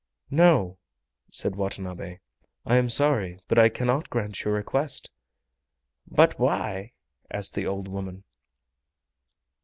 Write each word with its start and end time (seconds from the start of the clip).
"No," 0.31 0.79
said 1.29 1.55
Watanabe, 1.55 2.17
"I 2.65 2.75
am 2.77 2.89
sorry, 2.89 3.37
but 3.47 3.59
I 3.59 3.69
cannot 3.69 4.09
grant 4.09 4.43
your 4.43 4.55
request." 4.55 5.11
"But 6.07 6.39
why?" 6.39 6.93
asked 7.29 7.53
the 7.53 7.67
old 7.67 7.87
woman. 7.87 8.23